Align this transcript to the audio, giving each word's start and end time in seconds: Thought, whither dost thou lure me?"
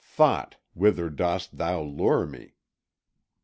Thought, 0.03 0.55
whither 0.73 1.11
dost 1.11 1.57
thou 1.59 1.79
lure 1.83 2.25
me?" 2.25 2.55